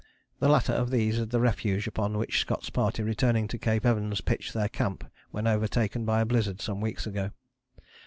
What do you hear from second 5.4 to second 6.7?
overtaken by a blizzard